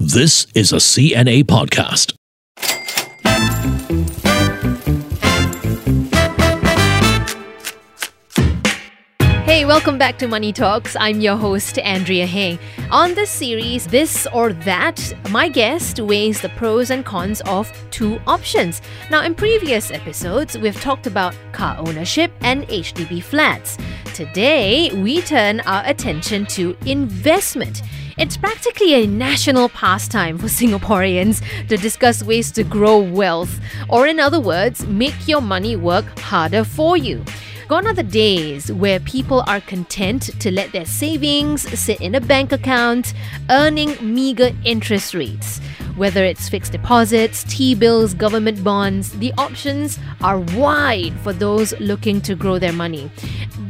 [0.00, 2.14] This is a CNA podcast.
[9.44, 10.96] Hey, welcome back to Money Talks.
[10.98, 12.58] I'm your host, Andrea Heng.
[12.90, 18.18] On this series, This or That, my guest weighs the pros and cons of two
[18.26, 18.82] options.
[19.10, 23.78] Now, in previous episodes, we've talked about car ownership and HDB flats.
[24.12, 27.82] Today, we turn our attention to investment.
[28.16, 33.58] It's practically a national pastime for Singaporeans to discuss ways to grow wealth,
[33.88, 37.24] or in other words, make your money work harder for you.
[37.66, 42.20] Gone are the days where people are content to let their savings sit in a
[42.20, 43.14] bank account,
[43.50, 45.60] earning meager interest rates.
[45.96, 52.20] Whether it's fixed deposits, T bills, government bonds, the options are wide for those looking
[52.22, 53.10] to grow their money.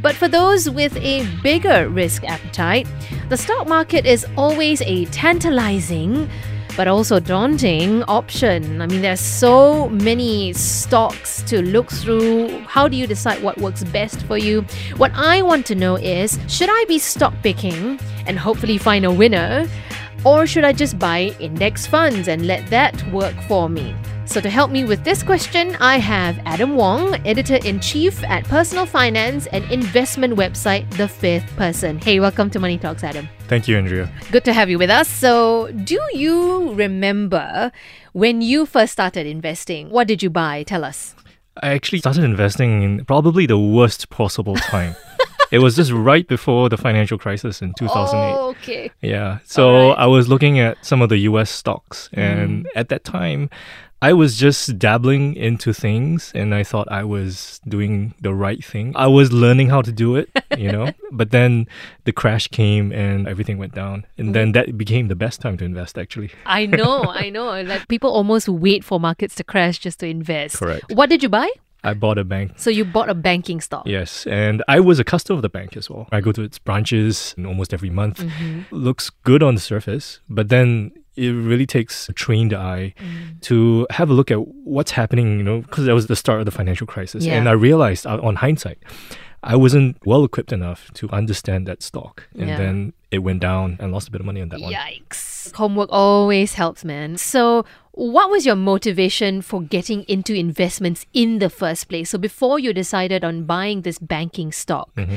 [0.01, 2.87] But for those with a bigger risk appetite,
[3.29, 6.29] the stock market is always a tantalizing
[6.75, 8.81] but also daunting option.
[8.81, 12.59] I mean, there's so many stocks to look through.
[12.67, 14.61] How do you decide what works best for you?
[14.97, 19.11] What I want to know is should I be stock picking and hopefully find a
[19.11, 19.67] winner?
[20.25, 23.95] Or should I just buy index funds and let that work for me?
[24.25, 28.43] So, to help me with this question, I have Adam Wong, editor in chief at
[28.45, 31.99] personal finance and investment website The Fifth Person.
[31.99, 33.29] Hey, welcome to Money Talks, Adam.
[33.47, 34.11] Thank you, Andrea.
[34.31, 35.07] Good to have you with us.
[35.07, 37.71] So, do you remember
[38.13, 39.91] when you first started investing?
[39.91, 40.63] What did you buy?
[40.63, 41.13] Tell us.
[41.61, 44.95] I actually started investing in probably the worst possible time.
[45.55, 48.35] it was just right before the financial crisis in 2008.
[48.35, 48.91] Oh, okay.
[49.01, 49.39] Yeah.
[49.45, 49.99] So Alright.
[49.99, 52.21] I was looking at some of the US stocks, mm.
[52.21, 53.49] and at that time,
[54.01, 58.91] I was just dabbling into things and I thought I was doing the right thing.
[58.95, 61.67] I was learning how to do it, you know, but then
[62.03, 64.05] the crash came and everything went down.
[64.17, 66.31] And then that became the best time to invest, actually.
[66.45, 67.61] I know, I know.
[67.61, 70.57] Like people almost wait for markets to crash just to invest.
[70.57, 70.91] Correct.
[70.91, 71.49] What did you buy?
[71.85, 73.83] I bought a bank So you bought a banking stock.
[73.85, 76.07] Yes, and I was a customer of the bank as well.
[76.11, 78.23] I go to its branches almost every month.
[78.71, 82.93] Looks good on the surface, but then it really takes a trained eye
[83.41, 84.39] to have a look at
[84.75, 87.23] what's happening, you know, because that was the start of the financial crisis.
[87.25, 87.35] Yeah.
[87.37, 88.79] And I realized uh, on hindsight,
[89.43, 92.27] I wasn't well equipped enough to understand that stock.
[92.37, 92.57] And Yeah.
[92.57, 94.73] then it went down and lost a bit of money on that one.
[94.73, 95.53] Yikes.
[95.55, 97.17] Homework always helps, man.
[97.17, 102.09] So, what was your motivation for getting into investments in the first place?
[102.09, 105.15] So, before you decided on buying this banking stock, Mm-hmm.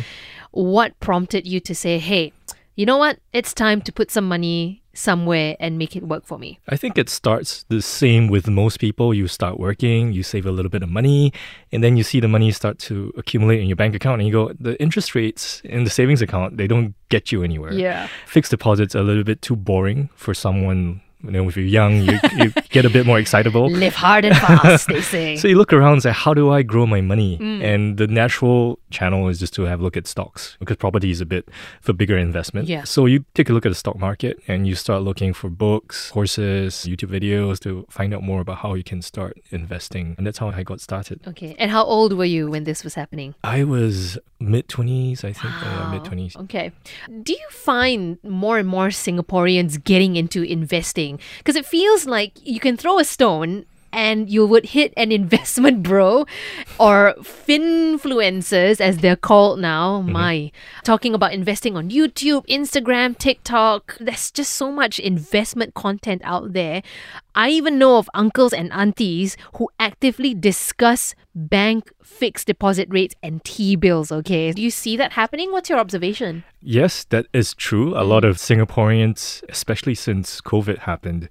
[0.52, 2.32] what prompted you to say, hey,
[2.78, 3.18] you know what?
[3.32, 6.60] It's time to put some money somewhere and make it work for me?
[6.68, 9.12] I think it starts the same with most people.
[9.12, 11.32] You start working, you save a little bit of money,
[11.72, 14.32] and then you see the money start to accumulate in your bank account, and you
[14.32, 17.72] go, the interest rates in the savings account, they don't get you anywhere.
[17.72, 18.08] Yeah.
[18.26, 21.00] Fixed deposits are a little bit too boring for someone.
[21.22, 23.68] You know, if you're young, you, you get a bit more excitable.
[23.68, 25.36] Live hard and fast, they say.
[25.36, 27.38] So you look around and say, how do I grow my money?
[27.38, 27.62] Mm.
[27.64, 31.20] And the natural channel is just to have a look at stocks because property is
[31.20, 31.48] a bit
[31.80, 32.68] for bigger investment.
[32.68, 32.84] Yeah.
[32.84, 36.10] So you take a look at the stock market and you start looking for books,
[36.12, 40.14] courses, YouTube videos to find out more about how you can start investing.
[40.18, 41.20] And that's how I got started.
[41.26, 41.56] okay.
[41.58, 43.34] And how old were you when this was happening?
[43.42, 45.52] I was mid 20s, I think.
[45.66, 46.36] Uh, mid 20s.
[46.44, 46.70] Okay.
[47.24, 51.07] Do you find more and more Singaporeans getting into investing?
[51.38, 55.82] Because it feels like you can throw a stone and you would hit an investment
[55.82, 56.26] bro
[56.78, 60.00] or finfluencers as they're called now.
[60.00, 60.12] Mm-hmm.
[60.12, 60.52] My
[60.84, 63.96] talking about investing on youtube instagram tiktok.
[63.98, 66.82] There's just so much investment content out there
[67.38, 73.42] i even know of uncles and aunties who actively discuss bank fixed deposit rates and
[73.44, 77.96] t-bills okay do you see that happening what's your observation Yes, that is true.
[77.96, 81.28] A lot of Singaporeans, especially since COVID happened,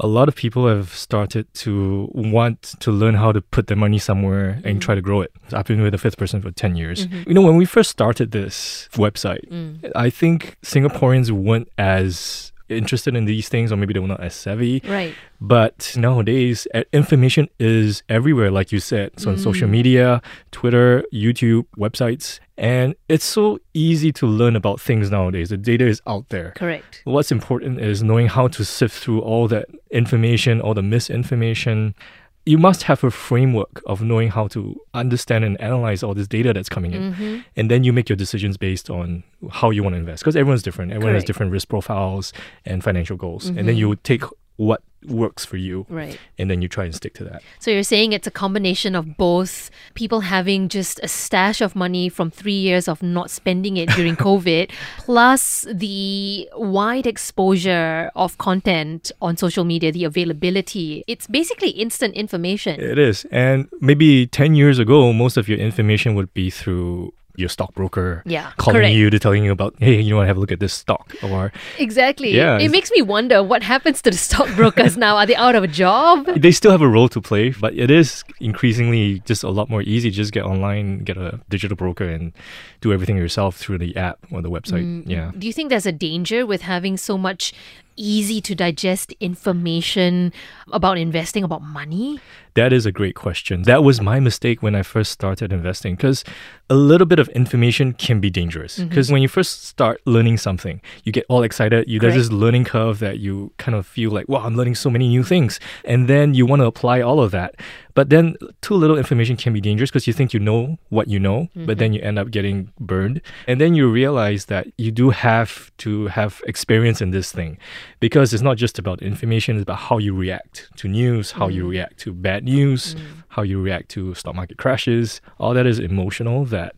[0.00, 3.98] a lot of people have started to want to learn how to put their money
[3.98, 4.80] somewhere and mm.
[4.80, 5.32] try to grow it.
[5.52, 7.06] I've been with the fifth person for 10 years.
[7.06, 7.28] Mm-hmm.
[7.28, 9.92] You know, when we first started this website, mm.
[9.94, 14.34] I think Singaporeans weren't as interested in these things or maybe they were not as
[14.34, 14.82] savvy.
[14.84, 19.18] right But nowadays, information is everywhere, like you said.
[19.18, 19.72] So on social mm.
[19.72, 20.22] media,
[20.52, 22.38] Twitter, YouTube, websites.
[22.56, 25.48] And it's so easy to learn about things nowadays.
[25.48, 26.52] The data is out there.
[26.52, 31.94] correct What's important is knowing how to sift through all that information, all the misinformation.
[32.44, 36.52] You must have a framework of knowing how to understand and analyze all this data
[36.52, 37.12] that's coming in.
[37.12, 37.40] Mm-hmm.
[37.56, 40.22] And then you make your decisions based on how you want to invest.
[40.22, 40.92] Because everyone's different.
[40.92, 42.32] Everyone has different risk profiles
[42.64, 43.46] and financial goals.
[43.46, 44.24] And then you take
[44.56, 45.86] what works for you.
[45.88, 46.18] Right.
[46.38, 47.42] And then you try and stick to that.
[47.58, 52.08] So you're saying it's a combination of both people having just a stash of money
[52.08, 59.12] from three years of not spending it during COVID, plus the wide exposure of content
[59.20, 61.04] on social media, the availability.
[61.06, 62.80] It's basically instant information.
[62.80, 63.24] It is.
[63.30, 68.52] And maybe 10 years ago, most of your information would be through your stockbroker Yeah,
[68.58, 68.94] calling correct.
[68.94, 71.14] you to telling you about, hey, you want to have a look at this stock
[71.22, 72.30] or Exactly.
[72.30, 75.16] Yeah, It makes me wonder what happens to the stockbrokers now.
[75.16, 76.26] Are they out of a job?
[76.36, 79.82] they still have a role to play, but it is increasingly just a lot more
[79.82, 80.10] easy.
[80.10, 82.32] Just get online, get a digital broker, and
[82.80, 84.84] do everything yourself through the app or the website.
[84.84, 85.10] Mm-hmm.
[85.10, 85.32] Yeah.
[85.38, 87.52] Do you think there's a danger with having so much
[87.96, 90.32] easy to digest information
[90.72, 92.20] about investing, about money?
[92.54, 93.62] That is a great question.
[93.62, 96.22] That was my mistake when I first started investing because
[96.68, 98.78] a little bit of information can be dangerous.
[98.78, 98.88] Mm-hmm.
[98.88, 101.88] Because when you first start learning something, you get all excited.
[101.88, 104.90] You there's this learning curve that you kind of feel like, wow, I'm learning so
[104.90, 107.54] many new things, and then you want to apply all of that.
[107.94, 111.20] But then too little information can be dangerous because you think you know what you
[111.20, 111.94] know, but then mm-hmm.
[111.94, 116.42] you end up getting burned, and then you realize that you do have to have
[116.46, 117.58] experience in this thing
[118.00, 121.62] because it's not just about information; it's about how you react to news, how you
[121.62, 121.70] mm-hmm.
[121.70, 123.00] react to bad news, mm.
[123.28, 125.20] how you react to stock market crashes.
[125.38, 126.76] All that is emotional that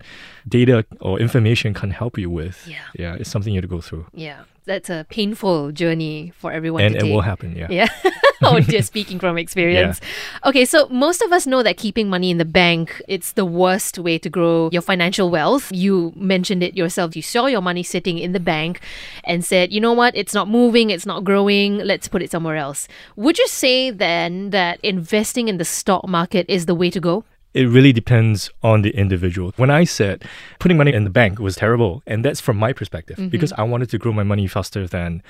[0.49, 2.67] data or information can help you with.
[2.67, 2.78] Yeah.
[2.99, 6.82] yeah, it's something you have to go through, Yeah, that's a painful journey for everyone
[6.82, 7.12] and to it take.
[7.12, 7.56] will happen.
[7.56, 7.66] Yeah.
[7.70, 7.88] Yeah.
[8.43, 10.00] oh, just speaking from experience.
[10.44, 13.99] Okay, so most of us know that keeping money in the bank, it's the worst
[13.99, 15.70] way to grow your financial wealth.
[15.72, 17.16] You mentioned it yourself.
[17.16, 18.81] You saw your money sitting in the bank
[19.25, 20.16] and said, "You know what?
[20.16, 21.78] It's not moving, it's not growing.
[21.78, 26.46] Let's put it somewhere else." Would you say then that investing in the stock market
[26.49, 27.25] is the way to go?
[27.55, 29.53] It really depends on the individual.
[29.56, 30.25] When I said
[30.59, 33.29] putting money in the bank was terrible, and that's from my perspective mm-hmm.
[33.29, 35.23] because I wanted to grow my money faster than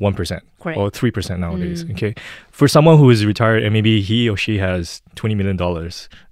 [0.00, 0.78] 1% Correct.
[0.78, 1.84] or 3% nowadays.
[1.84, 1.92] Mm.
[1.92, 2.14] Okay.
[2.50, 5.56] For someone who is retired and maybe he or she has $20 million,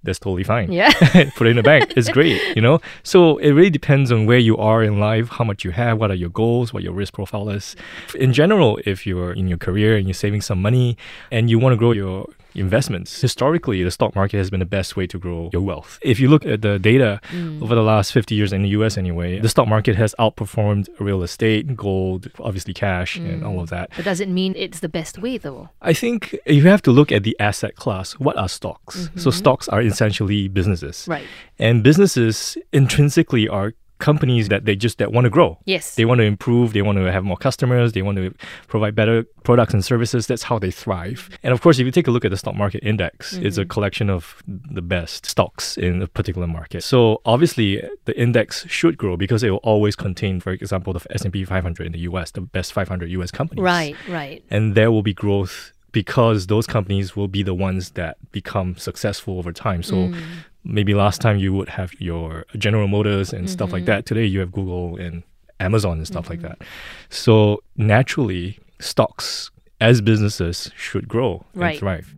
[0.04, 0.70] that's totally fine.
[0.70, 0.92] Yeah.
[1.36, 1.94] Put it in the bank.
[1.96, 2.80] It's great, you know?
[3.02, 6.10] So it really depends on where you are in life, how much you have, what
[6.10, 7.74] are your goals, what your risk profile is.
[8.14, 10.96] In general, if you're in your career and you're saving some money
[11.30, 14.96] and you want to grow your investments, historically, the stock market has been the best
[14.96, 15.98] way to grow your wealth.
[16.02, 17.62] If you look at the data mm.
[17.62, 21.22] over the last 50 years in the US anyway, the stock market has outperformed real
[21.22, 23.48] estate, gold, obviously cash, and mm.
[23.48, 23.90] all of that.
[23.96, 25.69] But does it mean it's the best way though?
[25.82, 28.12] I think you have to look at the asset class.
[28.12, 28.94] What are stocks?
[28.94, 29.31] So mm-hmm.
[29.31, 31.06] stocks are essentially businesses.
[31.08, 31.26] Right.
[31.58, 35.58] And businesses intrinsically are companies that they just that want to grow.
[35.64, 35.94] Yes.
[35.94, 38.35] They want to improve, they want to have more customers, they want to
[38.67, 40.26] provide better products and services.
[40.26, 41.29] That's how they thrive.
[41.43, 43.62] And of course, if you take a look at the stock market index, it's a
[43.62, 43.69] mm-hmm.
[43.69, 46.82] collection of the best stocks in a particular market.
[46.82, 51.44] So obviously, the index should grow because it will always contain, for example, the S&P
[51.44, 54.43] 500 in the US, the best 500 US companies Right, right.
[54.50, 59.38] and there will be growth because those companies will be the ones that become successful
[59.38, 59.82] over time.
[59.82, 60.23] So mm.
[60.64, 63.92] Maybe last time you would have your General Motors and stuff like mm-hmm.
[63.92, 64.06] that.
[64.06, 65.22] Today you have Google and
[65.58, 66.48] Amazon and stuff like mm-hmm.
[66.48, 66.62] that.
[67.08, 71.70] So naturally, stocks as businesses should grow Right.
[71.70, 72.14] and thrive.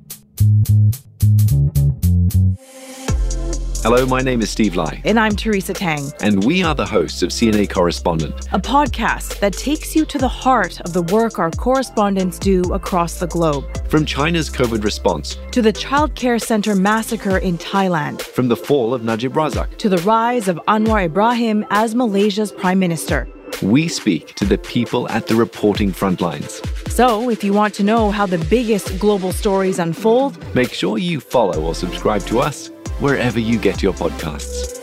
[3.83, 7.23] Hello, my name is Steve Lai, And I'm Teresa Tang, and we are the hosts
[7.25, 8.47] of CNA Correspondent.
[8.53, 13.19] a podcast that takes you to the heart of the work our correspondents do across
[13.19, 13.65] the globe.
[13.89, 18.95] From China's COVID response, To the Child Care Center massacre in Thailand, from the fall
[18.95, 23.27] of Najib Razak, to the rise of Anwar Ibrahim as Malaysia's Prime Minister.
[23.63, 26.63] we speak to the people at the reporting front lines.
[26.87, 31.19] So, if you want to know how the biggest global stories unfold, Make sure you
[31.19, 32.71] follow or subscribe to us
[33.03, 34.79] wherever you get your podcasts.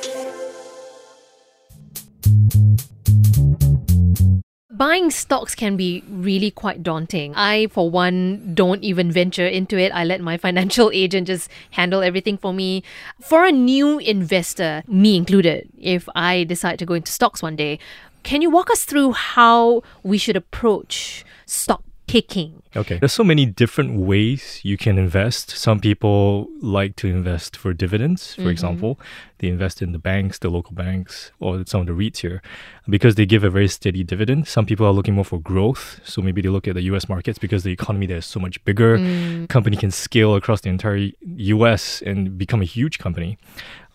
[4.69, 7.33] Buying stocks can be really quite daunting.
[7.35, 9.91] I, for one, don't even venture into it.
[9.93, 12.83] I let my financial agent just handle everything for me.
[13.21, 17.79] For a new investor, me included, if I decide to go into stocks one day,
[18.23, 22.61] can you walk us through how we should approach stock picking?
[22.75, 22.97] Okay.
[22.97, 25.51] There's so many different ways you can invest.
[25.51, 28.49] Some people like to invest for dividends, for mm-hmm.
[28.49, 28.99] example.
[29.39, 32.41] They invest in the banks, the local banks, or some of the REITs here
[32.87, 34.47] because they give a very steady dividend.
[34.47, 36.01] Some people are looking more for growth.
[36.03, 38.63] So maybe they look at the US markets because the economy there is so much
[38.65, 38.97] bigger.
[38.97, 39.49] Mm.
[39.49, 43.37] Company can scale across the entire US and become a huge company.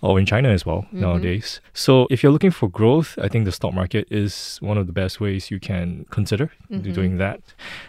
[0.00, 1.00] Or in China as well mm-hmm.
[1.00, 1.60] nowadays.
[1.72, 4.92] So if you're looking for growth, I think the stock market is one of the
[4.92, 6.92] best ways you can consider mm-hmm.
[6.92, 7.40] doing that.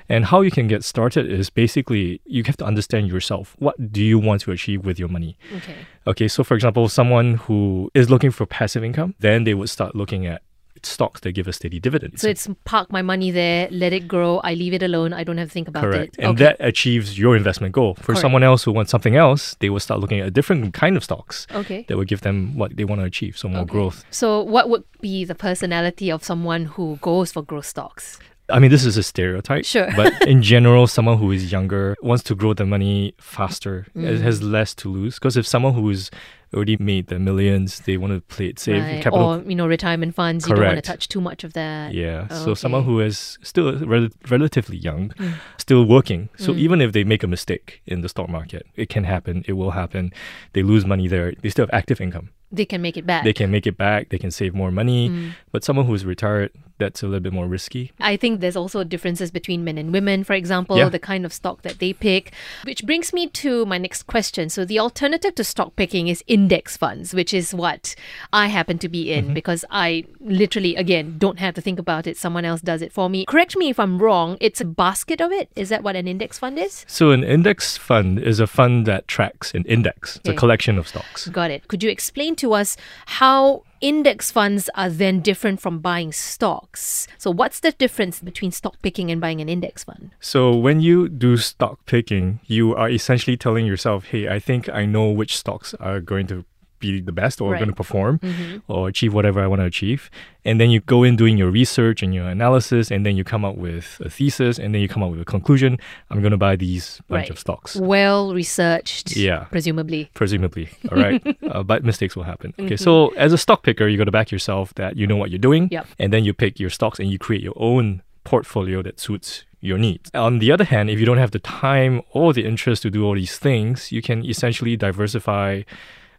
[0.07, 3.55] And how you can get started is basically you have to understand yourself.
[3.59, 5.37] What do you want to achieve with your money?
[5.57, 5.75] Okay.
[6.07, 9.95] Okay, so for example, someone who is looking for passive income, then they would start
[9.95, 10.41] looking at
[10.85, 12.19] stocks that give a steady dividend.
[12.19, 14.39] So it's park my money there, let it grow.
[14.43, 15.13] I leave it alone.
[15.13, 16.17] I don't have to think about Correct.
[16.17, 16.23] it.
[16.23, 16.43] And Okay.
[16.45, 17.95] that achieves your investment goal.
[17.95, 18.21] For Correct.
[18.21, 21.03] someone else who wants something else, they will start looking at a different kind of
[21.03, 21.85] stocks Okay.
[21.87, 23.71] that will give them what they want to achieve, so more Okay.
[23.71, 24.03] growth.
[24.11, 28.19] So, what would be the personality of someone who goes for growth stocks?
[28.47, 29.65] I mean, this is a stereotype.
[29.65, 29.89] Sure.
[29.95, 34.03] But in general, someone who is younger wants to grow their money faster, Mm.
[34.05, 35.15] has- has less to lose.
[35.15, 36.11] Because if someone who's
[36.55, 38.81] already made the millions, they want to play it safe.
[38.81, 39.03] right?
[39.03, 40.47] Capital Or you know, retirement funds.
[40.47, 41.93] You don't want to touch too much of that.
[41.93, 42.27] Yeah.
[42.29, 45.33] So someone who is still rel- relatively young, Mm.
[45.57, 46.29] still working.
[46.37, 49.43] So even if they make a mistake in the stock market, it can happen.
[49.47, 50.11] It will happen.
[50.53, 51.33] They lose money there.
[51.41, 52.29] They still have active income.
[52.55, 53.23] They can make it back.
[53.23, 54.09] They can make it back.
[54.09, 55.09] They can save more money.
[55.09, 55.31] Mm.
[55.51, 57.91] But someone who's retired, that's a little bit more risky.
[57.99, 60.89] I think there's also differences between men and women, for example, Yeah.
[60.89, 62.33] the kind of stock that they pick.
[62.63, 64.49] Which brings me to my next question.
[64.49, 67.95] So, the alternative to stock picking is index funds, which is what
[68.33, 72.17] I happen to be in because I literally, again, don't have to think about it.
[72.17, 73.25] Someone else does it for me.
[73.25, 74.37] Correct me if I'm wrong.
[74.41, 75.49] It's a basket of it.
[75.55, 76.83] Is that what an index fund is?
[76.87, 80.17] So an index fund is a fund that tracks an index.
[80.17, 81.27] It's a collection of stocks.
[81.29, 81.67] Got it.
[81.67, 87.07] Could you explain to us how index funds are then different from buying stocks?
[87.17, 90.11] So, what's the difference between stock picking and buying an index fund?
[90.19, 94.85] So when you do stock picking, you are essentially telling yourself, "Hey, I think I
[94.85, 96.45] know which stocks are going to
[96.79, 97.59] be the best or Right.
[97.59, 98.19] going to perform
[98.67, 100.09] or achieve whatever I want to achieve."
[100.47, 103.43] And then you go in doing your research and your analysis and then you come
[103.43, 105.79] up with a thesis and then you come up with a conclusion,
[106.11, 107.29] I'm going to buy these bunch Right.
[107.31, 107.75] of stocks.
[107.75, 109.45] Well researched, Yeah.
[109.49, 110.09] presumably.
[110.13, 110.69] presumably.
[110.91, 111.21] All right.
[111.49, 112.53] uh, but mistakes will happen.
[112.59, 112.77] Okay.
[112.77, 115.39] So as a stock picker, you got to back yourself that you know what you're
[115.39, 115.67] doing.
[115.71, 115.87] Yep.
[115.99, 119.77] And then you pick your stocks and you create your own portfolio that suits your
[119.79, 120.11] needs.
[120.13, 123.03] On the other hand, if you don't have the time or the interest to do
[123.03, 125.63] all these things, you can essentially diversify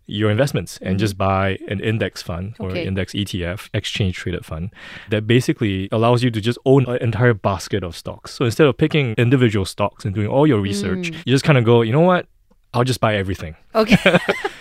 [0.07, 0.99] your investments and mm-hmm.
[0.99, 2.87] just buy an index fund or Okay.
[2.87, 4.71] index ETF, exchange traded fund,
[5.11, 8.33] that basically allows you to just own an entire basket of stocks.
[8.33, 11.15] So instead of picking individual stocks and doing all your research, mm.
[11.25, 12.27] you just kind of go, you know what?
[12.75, 13.57] I'll just buy everything.
[13.75, 13.97] Okay.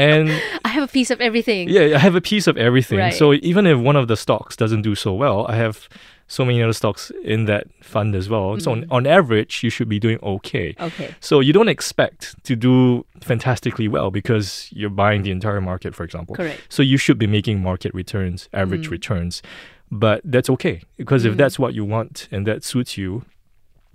[0.00, 0.30] And
[0.64, 1.68] I have a piece of everything.
[1.68, 2.98] yeah, I have a piece of everything.
[2.98, 3.14] Right.
[3.14, 5.88] So even if one of the stocks doesn't do so well, I have
[6.26, 8.58] so many other stocks in that fund as well.
[8.60, 10.74] So on, on average, you should be doing okay.
[10.74, 10.86] Mm.
[10.86, 11.14] Okay.
[11.20, 16.04] So you don't expect to do fantastically well because you're buying the entire market, for
[16.04, 16.36] example.
[16.36, 16.60] Correct.
[16.68, 18.92] So you should be making market returns, average Mm.
[18.92, 19.42] returns.
[19.90, 23.24] But that's okay because if that's what you want and that suits you,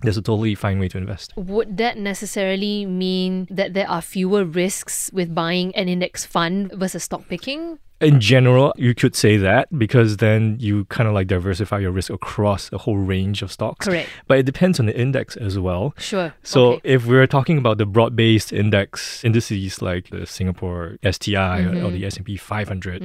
[0.02, 1.32] there's a totally fine way to invest.
[1.36, 7.04] Would that necessarily mean that there are fewer risks with buying an index fund versus
[7.04, 7.78] stock picking?
[7.98, 12.10] In general, you could say that because then you kind of like diversify your risk
[12.10, 13.86] across a whole range of stocks.
[13.86, 14.10] Correct.
[14.28, 15.94] But it depends on the index as well.
[15.96, 16.34] Sure.
[16.42, 16.80] So Okay.
[16.84, 21.86] if we're talking about the broad-based index indices like the Singapore STI Mm-hmm.
[21.86, 23.02] or the S&P 500,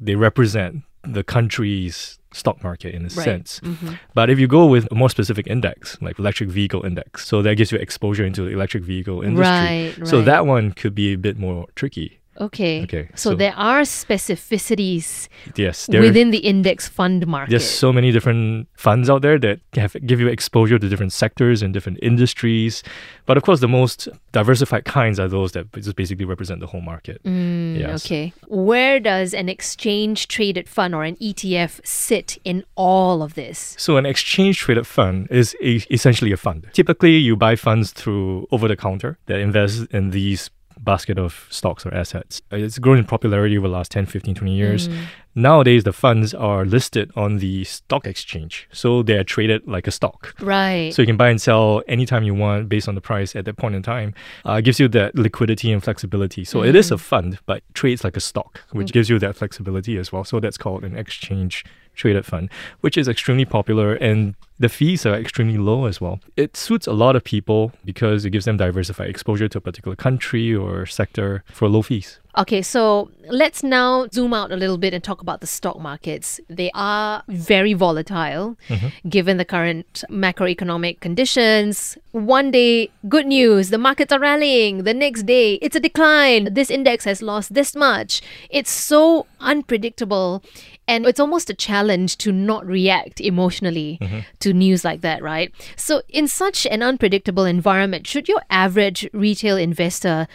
[0.00, 3.12] they represent the country's stock market in a Right.
[3.12, 3.60] sense.
[3.60, 3.94] Mm-hmm.
[4.14, 7.54] But if you go with a more specific index, like electric vehicle index, so that
[7.56, 9.94] gives you exposure into the electric vehicle industry.
[9.96, 10.26] Right, So right.
[10.26, 12.20] that one could be a bit more tricky.
[12.40, 12.82] Okay.
[12.82, 17.50] Okay, So, so- there are specificities Yes, there, within the index fund market.
[17.50, 21.62] there's so many different funds out there that have give you exposure to different sectors
[21.62, 22.82] and different industries.
[23.26, 26.80] But of course, the most diversified kinds are those that just basically represent the whole
[26.80, 27.22] market.
[27.24, 28.06] Mm, Yes.
[28.06, 28.32] Okay.
[28.48, 33.74] Where does an exchange traded fund or an ETF sit in all of this?
[33.78, 36.68] So an exchange traded fund is a, essentially a fund.
[36.72, 40.50] Typically, you buy funds through over the counter that invest in these
[40.80, 42.42] basket of stocks or assets.
[42.52, 44.88] Uh, It's grown in popularity over the last 10, 15, 20 years.
[45.34, 48.66] Nowadays, the funds are listed on the stock exchange.
[48.72, 50.34] So they are traded like a stock.
[50.40, 50.94] Right.
[50.94, 53.56] So you can buy and sell anytime you want based on the price at that
[53.56, 54.14] point in time.
[54.46, 56.44] Uh, it gives you that liquidity and flexibility.
[56.44, 59.98] So it is a fund, but trades like a stock, which gives you that flexibility
[59.98, 60.24] as well.
[60.24, 61.64] So that's called an exchange
[61.96, 62.50] traded fund,
[62.80, 66.20] which is extremely popular and the fees are extremely low as well.
[66.36, 69.96] It suits a lot of people because it gives them diversified exposure to a particular
[69.96, 72.20] country or sector for low fees.
[72.38, 76.38] Okay, so let's now zoom out a little bit and talk about the stock markets.
[76.50, 79.08] They are very volatile mm-hmm.
[79.08, 81.96] given the current macroeconomic conditions.
[82.12, 84.84] One day, good news, the markets are rallying.
[84.84, 86.52] The next day, it's a decline.
[86.52, 88.20] This index has lost this much.
[88.50, 90.42] It's so unpredictable.
[90.88, 94.20] And it's almost a challenge to not react emotionally mm-hmm.
[94.40, 95.52] to news like that, right?
[95.76, 100.28] So, in such an unpredictable environment, should your average retail investor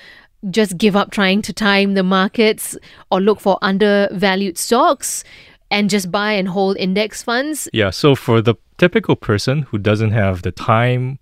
[0.50, 2.76] just give up trying to time the markets
[3.12, 5.24] or look for undervalued stocks
[5.70, 7.70] and just buy and hold index funds?
[7.72, 11.20] Yeah, so for the typical person who doesn't have the time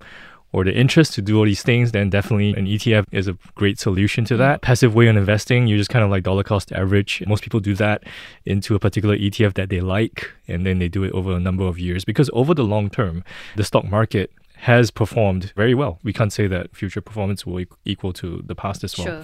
[0.51, 3.79] or the interest to do all these things, then definitely an ETF is a great
[3.79, 4.62] solution to that.
[4.62, 7.24] Passive way of investing, you just kind of like dollar cost average.
[7.27, 8.03] Most people do that
[8.46, 11.65] into a particular ETF that they like, and then they do it over a number
[11.65, 13.24] of years because over the long term,
[13.56, 16.00] the stock market has performed very well.
[16.04, 19.08] We can't say that future performance will e- equal to the past as well.
[19.08, 19.24] Sure.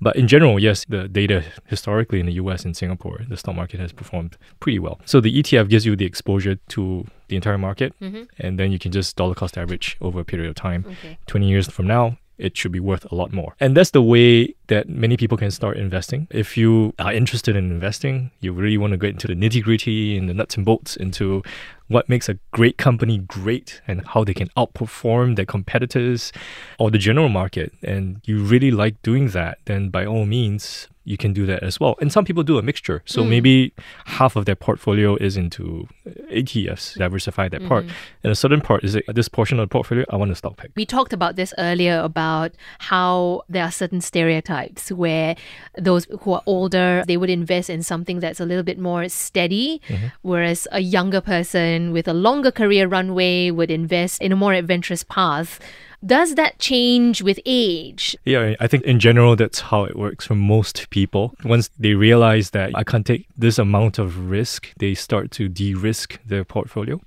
[0.00, 3.78] But in general, yes, the data historically in the US and Singapore, the stock market
[3.78, 5.00] has performed pretty well.
[5.04, 8.24] So the ETF gives you the exposure to the entire market, mm-hmm.
[8.40, 10.84] and then you can just dollar cost average over a period of time.
[10.88, 11.16] Okay.
[11.26, 13.54] 20 years from now, it should be worth a lot more.
[13.60, 16.26] And that's the way that many people can start investing.
[16.30, 20.18] If you are interested in investing, you really want to get into the nitty gritty
[20.18, 21.42] and the nuts and bolts into
[21.88, 26.32] what makes a great company great and how they can outperform their competitors
[26.78, 31.16] or the general market, and you really like doing that, then by all means, you
[31.16, 31.96] can do that as well.
[32.00, 33.02] And some people do a mixture.
[33.06, 33.28] So mm.
[33.28, 33.72] maybe
[34.06, 35.88] half of their portfolio is into
[36.30, 37.84] ETFs, diversify that part.
[37.84, 37.94] Mm-hmm.
[38.24, 40.56] And a certain part is like, this portion of the portfolio, I want to stock
[40.56, 40.70] pick.
[40.76, 45.34] We talked about this earlier about how there are certain stereotypes where
[45.76, 49.80] those who are older they would invest in something that's a little bit more steady,
[49.88, 50.06] mm-hmm.
[50.22, 55.02] whereas a younger person with a longer career runway would invest in a more adventurous
[55.04, 55.58] path.
[56.04, 58.16] Does that change with age?
[58.24, 61.34] Yeah, I think in general, that's how it works for most people.
[61.44, 65.74] Once they realize that I can't take this amount of risk, they start to de
[65.74, 67.00] risk their portfolio.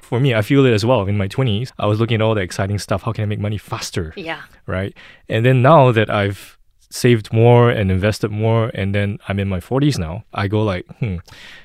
[0.00, 1.06] For me, I feel it as well.
[1.06, 3.02] In my 20s, I was looking at all the exciting stuff.
[3.02, 4.14] How can I make money faster?
[4.16, 4.40] Yeah.
[4.66, 4.96] Right.
[5.28, 6.56] And then now that I've
[6.90, 10.86] saved more and invested more, and then I'm in my 40s now, I go like,
[11.00, 11.16] hmm,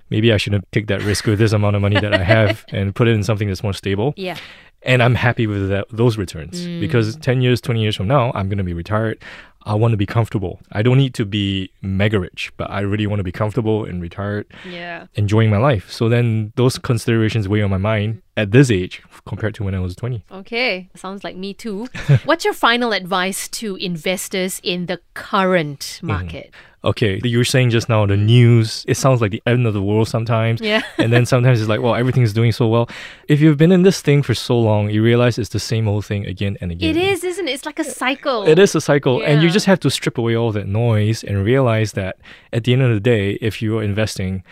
[0.10, 2.94] maybe I shouldn't take that risk with this amount of money that I have and
[2.94, 4.38] put it in something that's more stable Yeah.
[4.86, 6.80] And I'm happy with that, those returns mm.
[6.80, 9.24] because 10 years, 20 years from now, I'm going to be retired.
[9.66, 10.60] I want to be comfortable.
[10.74, 14.02] I don't need to be mega rich, but I really want to be comfortable and
[14.02, 15.08] retired, Yeah.
[15.16, 15.90] enjoying my life.
[15.90, 18.42] So then those considerations weigh on my mind mm-hmm.
[18.42, 20.26] at this age compared to when I was 20.
[20.32, 21.88] Okay, sounds like me too.
[22.26, 26.08] What's your final advice to investors in the current mm-hmm.
[26.08, 26.54] market?
[26.86, 29.82] Okay, you were saying just now the news, it sounds like the end of the
[29.82, 30.60] world sometimes.
[30.60, 30.82] Yeah.
[30.98, 32.90] and then sometimes it's like, well, everything's doing so well.
[33.30, 36.06] If you've been in this thing for so long, you realize it's the same old
[36.06, 36.90] thing again and again.
[36.90, 37.52] It is, isn't it?
[37.52, 38.44] It's like a cycle.
[38.44, 41.44] It is a cycle, and you just have to strip away all that noise and
[41.44, 42.18] realize that
[42.52, 44.44] at the end of the day, if you're investing,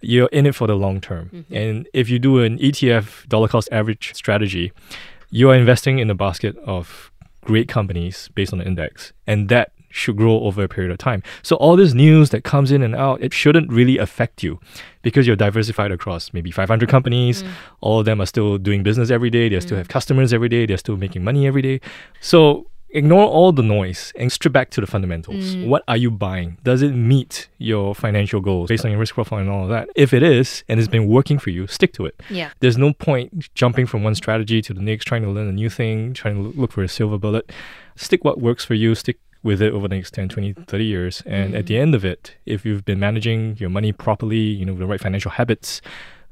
[0.00, 1.30] you're in it for the long term.
[1.32, 1.54] Mm-hmm.
[1.54, 4.72] And if you do an ETF dollar cost average strategy,
[5.30, 7.10] you are investing in a basket of
[7.42, 11.22] great companies based on the index, and that should grow over a period of time.
[11.42, 14.60] So all this news that comes in and out, it shouldn't really affect you
[15.02, 17.42] because you're diversified across maybe 500 companies.
[17.42, 17.50] Mm.
[17.80, 19.48] All of them are still doing business every day.
[19.48, 19.78] They still mm.
[19.78, 20.66] have customers every day.
[20.66, 21.80] They're still making money every day.
[22.20, 25.56] So ignore all the noise and strip back to the fundamentals.
[25.56, 25.68] Mm.
[25.68, 26.58] What are you buying?
[26.62, 29.90] Does it meet your financial goals based on your risk profile and all of that?
[29.94, 32.20] If it is and it's been working for you, stick to it.
[32.30, 32.50] Yeah.
[32.60, 35.68] There's no point jumping from one strategy to the next, trying to learn a new
[35.68, 37.50] thing, trying to look for a silver bullet.
[37.96, 39.18] Stick what works for you, stick
[39.48, 41.22] with it over the next 10, 20, 30 years.
[41.26, 41.82] And at the mm-hmm.
[41.82, 45.32] end of it, if you've been managing your money properly, you know, the right financial
[45.32, 45.80] habits,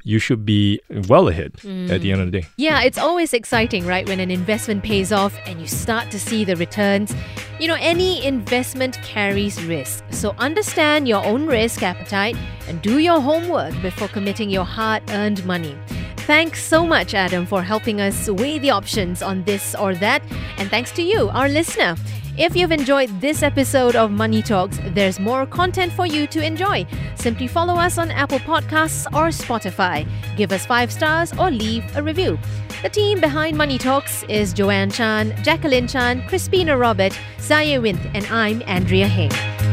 [0.05, 1.53] you should be well ahead
[1.91, 2.47] at the end of the day.
[2.47, 2.53] Mm.
[2.59, 4.07] Yeah, it's always exciting, right?
[4.09, 7.13] When an investment pays off and you start to see the returns.
[7.59, 10.05] You know, any investment carries risk.
[10.11, 12.37] So understand your own risk appetite
[12.69, 15.77] and do your homework before committing your hard earned money.
[16.19, 20.23] Thanks so much, Adam, for helping us weigh the options on this or that.
[20.59, 21.97] And thanks to you, our listener.
[22.38, 26.87] If you've enjoyed this episode of Money Talks, there's more content for you to enjoy.
[27.14, 30.07] Simply follow us on Apple Podcasts or Spotify.
[30.37, 32.38] Give us five stars or leave a review.
[32.83, 38.27] The team behind Money Talks is Joanne Chan, Jacqueline Chan, Crispina Robert, Zaya Winth, and
[38.27, 39.66] I'm Andrea Heng.